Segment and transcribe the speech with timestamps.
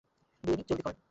[0.43, 0.93] গুয়েনি, জলদি কর।